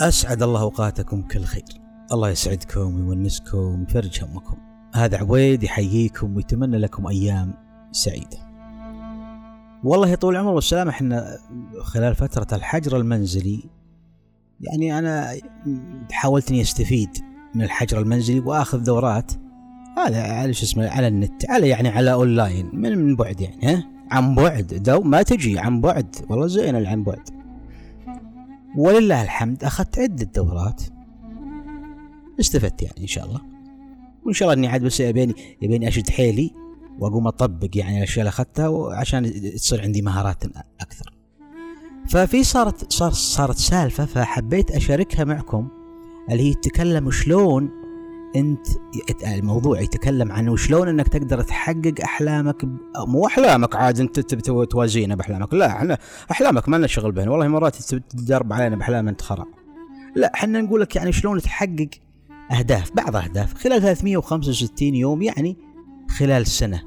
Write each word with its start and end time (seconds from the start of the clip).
أسعد 0.00 0.42
الله 0.42 0.60
أوقاتكم 0.60 1.22
كل 1.22 1.44
خير. 1.44 1.64
الله 2.12 2.30
يسعدكم 2.30 3.08
ويونسكم 3.08 3.80
ويفرج 3.80 4.24
همكم. 4.24 4.56
هذا 4.94 5.18
عبيد 5.18 5.62
يحييكم 5.62 6.36
ويتمنى 6.36 6.78
لكم 6.78 7.06
أيام 7.06 7.54
سعيدة. 7.92 8.38
والله 9.84 10.08
يا 10.08 10.14
طول 10.14 10.34
العمر 10.34 10.54
والسلامة 10.54 10.90
إحنا 10.90 11.38
خلال 11.82 12.14
فترة 12.14 12.56
الحجر 12.56 12.96
المنزلي 12.96 13.70
يعني 14.60 14.98
أنا 14.98 15.36
حاولت 16.12 16.50
إني 16.50 16.60
أستفيد 16.60 17.10
من 17.54 17.62
الحجر 17.62 18.00
المنزلي 18.00 18.40
وآخذ 18.40 18.84
دورات. 18.84 19.32
هذا 19.96 20.22
على 20.22 20.52
شو 20.52 20.64
اسمه 20.64 20.88
على 20.88 21.08
النت 21.08 21.50
على 21.50 21.68
يعني 21.68 21.88
على 21.88 22.12
أونلاين 22.12 22.70
من 22.72 22.98
من 22.98 23.16
بعد 23.16 23.40
يعني 23.40 23.66
ها؟ 23.66 23.84
عن 24.10 24.34
بعد 24.34 24.66
دو 24.66 25.00
ما 25.00 25.22
تجي 25.22 25.58
عن 25.58 25.80
بعد. 25.80 26.16
والله 26.30 26.46
زين 26.46 26.86
عن 26.86 27.02
بعد. 27.02 27.39
ولله 28.76 29.22
الحمد 29.22 29.64
أخذت 29.64 29.98
عدة 29.98 30.30
دورات 30.34 30.82
استفدت 32.40 32.82
يعني 32.82 33.00
إن 33.00 33.06
شاء 33.06 33.24
الله 33.24 33.40
وإن 34.24 34.34
شاء 34.34 34.48
الله 34.48 34.58
إني 34.58 34.68
عاد 34.68 34.84
بس 34.84 35.00
يبيني 35.00 35.34
يبيني 35.62 35.88
أشد 35.88 36.10
حيلي 36.10 36.50
وأقوم 36.98 37.26
أطبق 37.26 37.68
يعني 37.74 37.98
الأشياء 37.98 38.20
اللي 38.20 38.28
أخذتها 38.28 38.94
عشان 38.94 39.32
تصير 39.54 39.82
عندي 39.82 40.02
مهارات 40.02 40.44
أكثر. 40.80 41.14
ففي 42.08 42.44
صارت 42.44 42.92
صار 42.92 43.12
صارت 43.12 43.56
سالفة 43.56 44.04
فحبيت 44.04 44.70
أشاركها 44.70 45.24
معكم 45.24 45.68
اللي 46.30 46.50
هي 46.50 46.54
تتكلم 46.54 47.10
شلون 47.10 47.70
أنت 48.36 48.66
الموضوع 49.26 49.80
يتكلم 49.80 50.32
عن 50.32 50.56
شلون 50.56 50.88
إنك 50.88 51.08
تقدر 51.08 51.42
تحقق 51.42 51.94
أحلامك 52.04 52.64
مو 53.06 53.26
أحلامك 53.26 53.76
عاد 53.76 54.00
أنت 54.00 54.20
توازينا 54.70 55.14
بأحلامك. 55.14 55.54
لا 55.54 55.66
إحنا 55.66 55.98
أحلامك 56.30 56.68
ما 56.68 56.76
لنا 56.76 56.86
شغل 56.86 57.12
بهن. 57.12 57.28
والله 57.28 57.48
مرات 57.48 57.76
تدرب 57.92 58.52
علينا 58.52 58.76
بأحلام 58.76 59.08
أنت 59.08 59.22
خرا. 59.22 59.44
لا 60.16 60.34
إحنا 60.34 60.60
نقول 60.60 60.80
لك 60.80 60.96
يعني 60.96 61.12
شلون 61.12 61.40
تحقق 61.40 61.88
أهداف 62.50 62.92
بعض 62.92 63.16
أهداف. 63.16 63.54
خلال 63.54 63.80
365 63.82 64.94
يوم 64.94 65.22
يعني 65.22 65.56
خلال 66.08 66.46
سنة. 66.46 66.82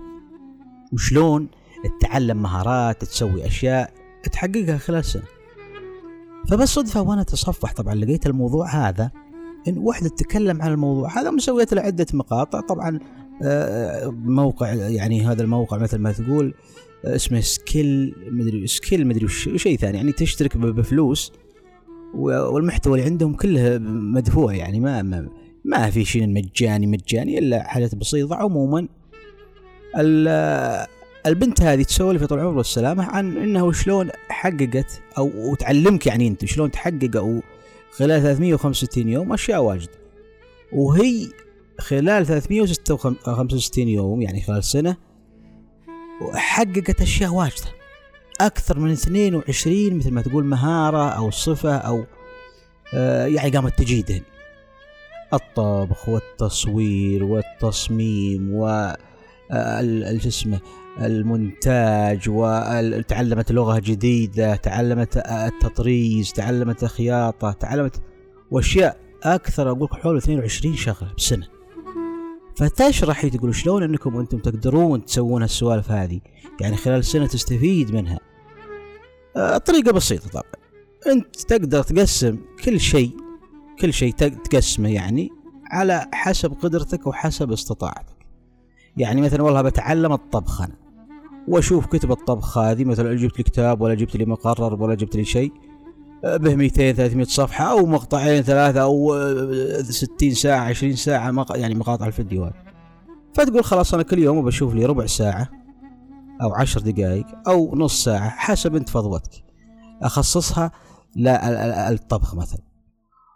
وشلون 0.93 1.47
تتعلم 1.99 2.41
مهارات 2.41 3.01
تسوي 3.01 3.47
أشياء 3.47 3.93
تحققها 4.31 4.77
خلال 4.77 5.05
سنة. 5.05 5.23
فبس 6.49 6.69
صدفة 6.69 7.01
وأنا 7.01 7.21
أتصفح 7.21 7.73
طبعا 7.73 7.95
لقيت 7.95 8.27
الموضوع 8.27 8.67
هذا. 8.67 9.11
إن 9.67 9.77
واحدة 9.77 10.09
تتكلم 10.09 10.61
عن 10.61 10.71
الموضوع. 10.71 11.19
هذا 11.19 11.31
مسويت 11.31 11.73
له 11.73 11.81
عده 11.81 12.05
مقاطع. 12.13 12.59
طبعا 12.59 12.99
آه، 13.43 14.07
موقع 14.25 14.73
يعني 14.73 15.21
هذا 15.21 15.41
الموقع 15.43 15.77
مثل 15.77 15.97
ما 15.97 16.11
تقول 16.11 16.53
آه، 17.05 17.15
اسمه 17.15 17.39
Skill 17.39 18.15
مدري 18.31 18.67
Skill 18.67 19.07
مدري 19.07 19.27
شيء 19.27 19.77
ثاني. 19.77 19.97
يعني 19.97 20.11
تشترك 20.11 20.57
بفلوس 20.57 21.31
والمحتوى 22.13 22.93
اللي 22.93 23.09
عندهم 23.09 23.33
كله 23.33 23.77
مدفوع. 23.77 24.53
يعني 24.53 24.79
ما 24.79 25.01
ما, 25.01 25.29
ما 25.65 25.89
في 25.89 26.05
شيء 26.05 26.27
مجاني 26.27 26.87
مجاني 26.87 27.39
إلا 27.39 27.63
حاجات 27.63 27.95
بسيطة. 27.95 28.35
عموما 28.35 28.87
البنت 31.25 31.61
هذه 31.61 31.83
تسولف 31.83 32.23
طول 32.23 32.39
العمر 32.39 32.57
والسلامة 32.57 33.03
عن 33.03 33.37
إنه 33.37 33.71
شلون 33.71 34.09
حققت 34.29 35.01
أو 35.17 35.31
وتعلمك 35.35 36.07
يعني 36.07 36.27
أنت 36.27 36.45
شلون 36.45 36.71
تحقق 36.71 37.17
أو 37.17 37.41
خلال 37.97 38.21
365 38.21 39.09
يوم 39.09 39.33
أشياء 39.33 39.61
واجد. 39.61 39.89
وهي 40.73 41.27
خلال 41.79 42.25
365 42.25 43.87
يوم 43.87 44.21
يعني 44.21 44.41
خلال 44.41 44.63
سنة 44.63 44.97
حققت 46.33 47.01
أشياء 47.01 47.33
واجدة. 47.33 47.67
أكثر 48.41 48.79
من 48.79 48.91
22 48.91 49.97
مثل 49.97 50.11
ما 50.11 50.21
تقول 50.21 50.45
مهارة 50.45 51.09
أو 51.09 51.31
صفة 51.31 51.77
أو 51.77 52.05
آه 52.93 53.25
يعني 53.25 53.49
قامت 53.49 53.77
تجيدهن. 53.77 54.21
الطبخ 55.33 56.09
والتصوير 56.09 57.23
والتصميم 57.23 58.49
و 58.53 58.93
آه، 59.53 60.17
اسمه 60.27 60.59
المونتاج 61.01 62.29
وتعلمت 62.29 63.51
لغة 63.51 63.79
جديدة 63.79 64.55
تعلمت 64.55 65.17
التطريز 65.17 66.33
تعلمت 66.33 66.83
الخياطة 66.83 67.51
تعلمت 67.51 68.01
وأشياء 68.51 68.97
أكثر 69.23 69.71
أقول 69.71 69.83
لك 69.83 69.93
حول 69.93 70.17
22 70.17 70.75
شغلة 70.75 71.13
بسنة. 71.17 71.47
فتشرح 72.55 73.27
تقول 73.27 73.55
شلون 73.55 73.83
إنكم 73.83 74.17
أنتم 74.17 74.37
تقدرون 74.37 75.05
تسوون 75.05 75.43
السوالف 75.43 75.91
هذه؟ 75.91 76.19
يعني 76.61 76.77
خلال 76.77 77.05
سنة 77.05 77.27
تستفيد 77.27 77.91
منها. 77.91 78.19
الطريقة 79.37 79.91
بسيطة 79.91 80.29
طبعا. 80.29 80.51
أنت 81.07 81.35
تقدر 81.35 81.83
تقسم 81.83 82.37
كل 82.63 82.79
شيء 82.79 83.11
كل 83.79 83.93
شيء 83.93 84.13
تقسمه 84.13 84.89
يعني 84.89 85.29
على 85.71 86.07
حسب 86.13 86.53
قدرتك 86.53 87.07
وحسب 87.07 87.51
استطاعتك. 87.51 88.12
يعني 88.97 89.21
مثلا 89.21 89.43
والله 89.43 89.61
بتعلم 89.61 90.13
الطبخ 90.13 90.61
أنا 90.61 90.75
وأشوف 91.47 91.85
كتب 91.85 92.11
الطبخ 92.11 92.57
هذه 92.57 92.85
مثلا 92.85 93.13
جبت 93.13 93.37
لي 93.37 93.43
كتاب 93.43 93.81
ولا 93.81 93.93
جبت 93.93 94.15
لي 94.15 94.25
مقرر 94.25 94.83
ولا 94.83 94.95
جبت 94.95 95.15
لي 95.15 95.25
شيء 95.25 95.53
به 96.23 96.55
200 96.55 96.91
300 96.91 97.25
صفحة 97.25 97.71
أو 97.71 97.85
مقطعين 97.85 98.41
ثلاثة 98.41 98.81
أو 98.81 99.15
60 99.81 100.31
ساعة 100.31 100.59
20 100.59 100.95
ساعة. 100.95 101.45
يعني 101.55 101.75
مقاطع 101.75 102.05
الفيديوهات 102.05 102.53
فتقول 103.33 103.63
خلاص 103.63 103.93
أنا 103.93 104.03
كل 104.03 104.19
يوم 104.19 104.45
بشوف 104.45 104.73
لي 104.73 104.85
ربع 104.85 105.05
ساعة 105.05 105.49
أو 106.41 106.53
عشر 106.53 106.79
دقائق 106.79 107.25
أو 107.47 107.75
نص 107.75 108.03
ساعة 108.03 108.29
حسب 108.29 108.75
أنت 108.75 108.89
فضوتك. 108.89 109.43
أخصصها 110.01 110.71
للطبخ 111.15 112.35
مثلا. 112.35 112.61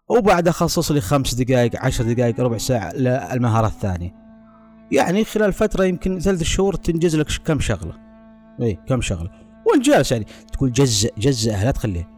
وبعد 0.10 0.48
أخصص 0.48 0.92
لي 0.92 1.02
خمس 1.02 1.34
دقائق 1.34 1.86
عشر 1.86 2.14
دقائق 2.14 2.40
ربع 2.40 2.58
ساعة 2.58 2.94
للمهارات 2.94 3.72
الثانية. 3.72 4.27
يعني 4.92 5.24
خلال 5.24 5.54
فترة 5.54 5.84
يمكن 5.84 6.20
ثلاث 6.20 6.44
شهور 6.44 6.74
تنجز 6.74 7.16
لك 7.16 7.28
كم 7.46 7.60
شغلة. 7.60 7.94
اي 8.62 8.80
كم 8.88 9.02
شغلة. 9.02 9.30
وانت 9.66 9.86
جالس 9.86 10.12
يعني 10.12 10.26
تقول 10.54 10.72
جزء 10.72 11.14
جزء 11.18 11.52
لا 11.52 11.72
تخليه. 11.72 12.10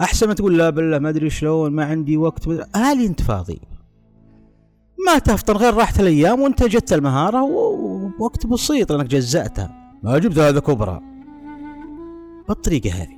أحسن 0.00 0.28
ما 0.28 0.34
تقول 0.34 0.58
لا 0.58 0.70
بالله 0.70 0.98
ما 0.98 1.08
أدري 1.08 1.30
شلون 1.30 1.72
ما 1.72 1.84
عندي 1.84 2.16
وقت 2.16 2.48
هالي 2.76 3.06
أنت 3.06 3.22
فاضي. 3.22 3.60
ما 5.06 5.18
تفطر 5.18 5.56
غير 5.56 5.74
راحت 5.74 6.00
الأيام 6.00 6.40
وأنت 6.40 6.64
جدت 6.64 6.92
المهارة 6.92 7.42
ووقت 7.42 8.46
بسيط 8.46 8.92
لأنك 8.92 9.06
جزأتها. 9.06 9.92
ما 10.02 10.18
جبت 10.18 10.38
هذا 10.38 10.60
كبرى. 10.60 11.00
بالطريقة 12.48 12.90
هذه. 12.90 13.16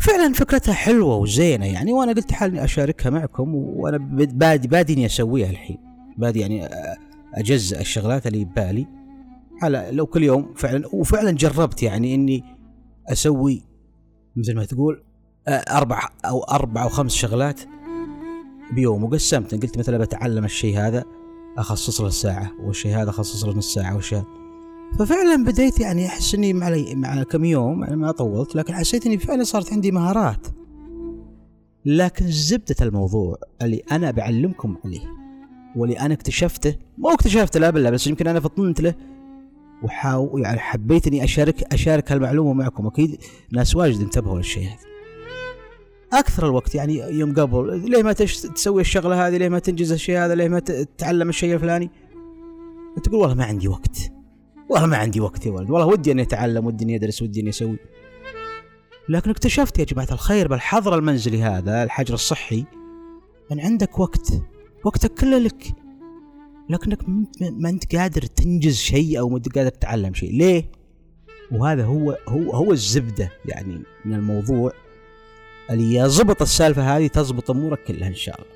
فعلا 0.00 0.32
فكرتها 0.32 0.74
حلوة 0.74 1.16
وزينة 1.16 1.66
يعني 1.66 1.92
وأنا 1.92 2.12
قلت 2.12 2.32
حالي 2.32 2.64
أشاركها 2.64 3.10
معكم 3.10 3.54
وأنا 3.54 3.96
بادي 4.32 4.68
بادي 4.68 4.92
إني 4.94 5.06
أسويها 5.06 5.50
الحين. 5.50 5.78
بادي 6.18 6.40
يعني 6.40 6.68
اجزء 7.34 7.80
الشغلات 7.80 8.26
اللي 8.26 8.44
ببالي. 8.44 8.86
على 9.62 9.88
لو 9.92 10.06
كل 10.06 10.22
يوم 10.22 10.54
فعلا 10.54 10.88
وفعلا 10.92 11.30
جربت 11.30 11.82
يعني 11.82 12.14
إني 12.14 12.44
أسوي 13.08 13.62
مثل 14.36 14.56
ما 14.56 14.64
تقول 14.64 15.02
آه، 15.48 15.50
أربع 15.50 16.08
أو 16.24 16.42
أربع 16.42 16.82
أو 16.82 16.88
خمس 16.88 17.14
شغلات 17.14 17.60
بيوم 18.72 19.04
وقسمت. 19.04 19.62
قلت 19.62 19.78
مثلا 19.78 19.98
بتعلم 19.98 20.44
الشيء 20.44 20.78
هذا 20.78 21.04
أخصص 21.58 22.00
له 22.00 22.08
ساعة 22.08 22.50
والشيء 22.60 22.96
هذا 22.96 23.10
أخصص 23.10 23.44
له 23.44 23.54
نص 23.54 23.74
ساعة 23.74 23.94
والشيء 23.94 24.22
ففعلا 24.98 25.44
بديت 25.44 25.80
يعني 25.80 26.06
أحس 26.06 26.34
إني 26.34 26.52
مع 26.52 26.76
مع 26.94 27.22
كم 27.22 27.44
يوم 27.44 27.84
يعني 27.84 27.96
ما 27.96 28.10
طولت 28.10 28.54
لكن 28.54 28.74
حسيت 28.74 29.06
إني 29.06 29.18
فعلا 29.18 29.44
صارت 29.44 29.72
عندي 29.72 29.90
مهارات. 29.90 30.46
لكن 31.84 32.26
زبدة 32.30 32.76
الموضوع 32.82 33.36
اللي 33.62 33.82
أنا 33.92 34.10
بعلمكم 34.10 34.76
عليه 34.84 35.23
واللي 35.76 36.00
أنا 36.00 36.14
اكتشفته 36.14 36.76
مو 36.98 37.10
اكتشفته 37.10 37.60
لا 37.60 37.70
بالله 37.70 37.90
بس 37.90 38.06
يمكن 38.06 38.26
أنا 38.26 38.40
فطنت 38.40 38.80
له. 38.80 38.94
وحاول 39.82 40.42
يعني 40.42 40.58
حبيت 40.58 41.06
اني 41.06 41.24
اشارك 41.24 41.74
أشارك 41.74 42.12
هالمعلومة 42.12 42.52
معكم. 42.52 42.86
أكيد 42.86 43.22
ناس 43.52 43.76
واجد 43.76 44.00
انتبهوا 44.00 44.38
للشيء 44.38 44.64
هذا. 44.64 44.94
أكثر 46.12 46.46
الوقت 46.46 46.74
يعني 46.74 46.98
يوم 46.98 47.34
قبل 47.34 47.90
ليه 47.90 48.02
ما 48.02 48.12
تسوي 48.12 48.80
الشغلة 48.80 49.26
هذه؟ 49.26 49.36
ليه 49.36 49.48
ما 49.48 49.58
تنجز 49.58 49.92
الشيء 49.92 50.18
هذا؟ 50.18 50.34
ليه 50.34 50.48
ما 50.48 50.58
تتعلم 50.58 51.28
الشيء 51.28 51.54
الفلاني؟ 51.54 51.90
تقول 53.02 53.20
والله 53.20 53.34
ما 53.34 53.44
عندي 53.44 53.68
وقت. 53.68 54.12
والله 54.68 54.86
ما 54.86 54.96
عندي 54.96 55.20
وقت 55.20 55.46
يا 55.46 55.52
ولد. 55.52 55.70
والله 55.70 55.86
ودي 55.86 56.12
أني 56.12 56.22
أتعلم 56.22 56.66
ودي 56.66 56.84
أني 56.84 56.96
أدرس 56.96 57.22
ودي 57.22 57.40
أني 57.40 57.50
أسوي. 57.50 57.76
لكن 59.08 59.30
اكتشفت 59.30 59.78
يا 59.78 59.84
جماعة 59.84 60.08
الخير 60.12 60.48
بالحظر 60.48 60.94
المنزلي 60.94 61.42
هذا 61.42 61.82
الحجر 61.82 62.14
الصحي 62.14 62.64
ان 63.52 63.60
عندك 63.60 63.98
وقت. 63.98 64.32
وقتك 64.84 65.14
كله 65.14 65.38
لك. 65.38 65.72
لكنك 66.70 66.98
ما 67.40 67.68
انت 67.68 67.96
قادر 67.96 68.22
تنجز 68.22 68.76
شيء 68.76 69.18
أو 69.18 69.28
ما 69.28 69.36
انت 69.36 69.58
قادر 69.58 69.70
تتعلم 69.70 70.14
شيء. 70.14 70.32
ليه؟ 70.32 70.70
وهذا 71.52 71.84
هو 71.84 72.18
هو 72.28 72.52
هو 72.52 72.72
الزبدة 72.72 73.30
يعني 73.46 73.82
من 74.04 74.14
الموضوع 74.14 74.72
اللي 75.70 75.94
يضبط 75.94 76.42
السالفة 76.42 76.96
هذه 76.96 77.06
تضبط 77.06 77.50
أمورك 77.50 77.84
كلها 77.84 78.08
إن 78.08 78.14
شاء 78.14 78.40
الله. 78.40 78.54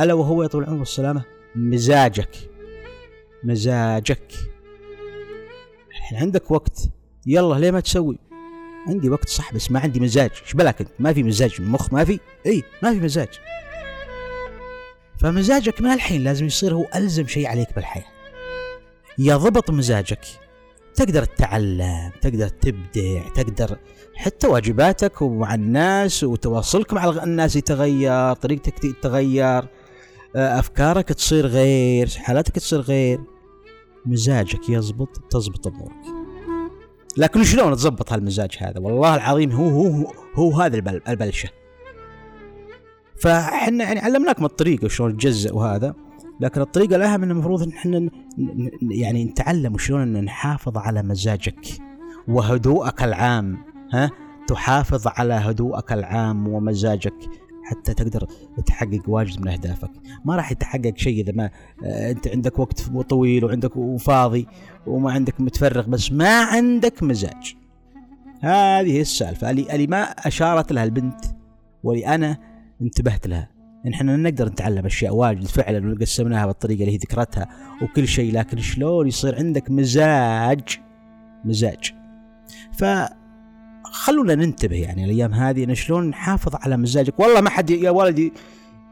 ألا 0.00 0.14
وهو 0.14 0.42
يا 0.42 0.48
طول 0.48 0.62
العمر 0.62 0.78
والسلامه 0.78 1.24
مزاجك. 1.54 2.50
مزاجك. 3.44 4.32
الحين 5.90 6.18
عندك 6.18 6.50
وقت. 6.50 6.88
يلا 7.26 7.54
ليه 7.54 7.70
ما 7.70 7.80
تسوي؟ 7.80 8.18
عندي 8.86 9.10
وقت 9.10 9.28
صح 9.28 9.54
بس 9.54 9.70
ما 9.70 9.80
عندي 9.80 10.00
مزاج. 10.00 10.30
إيش 10.42 10.52
بلاك 10.54 10.80
أنت؟ 10.80 10.90
ما 10.98 11.12
في 11.12 11.22
مزاج 11.22 11.54
المخ 11.58 11.92
ما 11.92 12.04
في؟ 12.04 12.20
اي 12.46 12.62
ما 12.82 12.92
في 12.92 13.00
مزاج. 13.00 13.28
فمزاجك 15.22 15.80
من 15.80 15.90
الحين 15.90 16.24
لازم 16.24 16.46
يصير 16.46 16.74
هو 16.74 16.86
ألزم 16.94 17.26
شيء 17.26 17.46
عليك 17.46 17.74
بالحياة. 17.74 18.04
يضبط 19.18 19.70
مزاجك. 19.70 20.20
تقدر 20.94 21.24
تتعلم 21.24 22.12
تقدر 22.20 22.48
تبدع 22.48 23.28
تقدر 23.34 23.78
حتى 24.14 24.46
واجباتك 24.46 25.22
ومع 25.22 25.54
الناس 25.54 26.24
وتواصلك 26.24 26.92
مع 26.92 27.08
الناس 27.08 27.56
يتغير 27.56 28.32
طريقتك 28.32 28.78
تتغير 28.78 29.64
آه، 30.36 30.58
أفكارك 30.58 31.08
تصير 31.08 31.46
غير 31.46 32.08
حالاتك 32.08 32.54
تصير 32.54 32.80
غير. 32.80 33.20
مزاجك 34.06 34.68
يزبط 34.68 35.20
تزبط 35.30 35.66
أمورك. 35.66 35.92
لكن 37.16 37.44
شلون 37.44 37.76
تزبط 37.76 38.12
هالمزاج 38.12 38.56
هذا؟ 38.58 38.80
والله 38.80 39.14
العظيم 39.14 39.52
هو 39.52 39.68
هو 39.68 39.86
هو, 39.86 40.12
هو 40.34 40.60
هذا 40.60 41.00
البلشة. 41.08 41.61
فاحنا 43.22 43.84
يعني 43.84 44.00
علمناكم 44.00 44.44
الطريقة 44.44 44.88
شلون 44.88 45.16
تجزأ 45.16 45.52
وهذا 45.52 45.94
لكن 46.40 46.60
الطريقة 46.60 46.96
الأهم 46.96 47.22
إنه 47.22 47.32
المفروض 47.32 47.62
إن 47.62 47.72
إحنا 47.72 48.10
يعني 48.90 49.24
نتعلم 49.24 49.78
شلون 49.78 50.24
نحافظ 50.24 50.78
على 50.78 51.02
مزاجك 51.02 51.66
وهدوءك 52.28 53.02
العام 53.02 53.58
ها؟ 53.92 54.10
تحافظ 54.46 55.06
على 55.06 55.34
هدوءك 55.34 55.92
العام 55.92 56.48
ومزاجك 56.48 57.14
حتى 57.64 57.94
تقدر 57.94 58.26
تحقق 58.66 59.02
واجد 59.06 59.40
من 59.40 59.48
أهدافك. 59.48 59.90
ما 60.24 60.36
راح 60.36 60.52
يتحقق 60.52 60.92
شيء 60.96 61.20
إذا 61.20 61.32
ما 61.32 61.50
آه، 61.84 62.10
أنت 62.10 62.28
عندك 62.28 62.58
وقت 62.58 62.80
طويل 63.08 63.44
وعندك 63.44 63.76
وفاضي 63.76 64.46
وما 64.86 65.12
عندك 65.12 65.40
متفرغ 65.40 65.86
بس 65.86 66.12
ما 66.12 66.44
عندك 66.44 67.02
مزاج. 67.02 67.54
هذه 68.40 69.00
السالفة. 69.00 69.50
اللي 69.50 69.86
ما 69.86 70.02
أشارت 70.02 70.72
لها 70.72 70.84
البنت 70.84 71.24
واللي 71.84 72.06
أنا 72.06 72.51
انتبهت 72.84 73.26
لها. 73.26 73.48
ان 73.86 73.92
إحنا 73.92 74.16
نقدر 74.16 74.48
نتعلم 74.48 74.86
أشياء 74.86 75.14
واجد 75.14 75.46
فعلا 75.46 75.92
وقسمناها 75.92 76.46
بالطريقة 76.46 76.80
اللي 76.80 76.92
هي 76.92 76.96
ذكرتها 76.96 77.48
وكل 77.82 78.08
شيء 78.08 78.32
لكن 78.32 78.58
شلون 78.58 79.08
يصير 79.08 79.36
عندك 79.36 79.70
مزاج؟ 79.70 80.80
مزاج. 81.44 81.94
ف 82.72 82.84
خلونا 83.84 84.34
ننتبه 84.34 84.76
يعني 84.76 85.04
الأيام 85.04 85.34
هذه 85.34 85.64
إن 85.64 85.74
شلون 85.74 86.08
نحافظ 86.08 86.54
على 86.54 86.76
مزاجك. 86.76 87.20
والله 87.20 87.40
ما 87.40 87.50
حد 87.50 87.70
يا 87.70 87.90
ولدي 87.90 88.32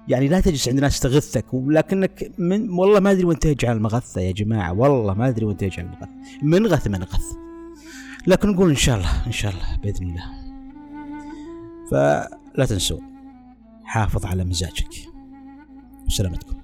يعني 0.09 0.29
لا 0.29 0.41
تجلس 0.41 0.69
عند 0.69 0.81
ناس 0.81 1.01
تغثك 1.01 1.55
ولكنك 1.55 2.33
من 2.39 2.71
والله 2.71 3.01
ما 3.01 3.11
أدري 3.11 3.25
وين 3.25 3.39
تجعل 3.39 3.77
المغثة 3.77 4.21
يا 4.21 4.33
جماعة. 4.33 4.73
والله 4.73 5.15
ما 5.15 5.29
أدري 5.29 5.47
وين 5.47 5.57
تجعل 5.57 5.85
المغثة. 5.85 6.09
منغث 6.43 6.89
منغث 6.89 7.25
لكن 8.27 8.49
نقول 8.49 8.71
إن 8.71 8.77
شاء 8.77 8.97
الله 8.97 9.27
إن 9.27 9.33
شاء 9.33 9.53
الله 9.53 9.79
بإذن 9.83 10.07
الله. 10.07 10.25
فلا 11.91 12.67
تنسوا. 12.69 13.10
حافظ 13.91 14.27
على 14.27 14.45
مزاجك. 14.45 15.09
وسلامتكم 16.07 16.60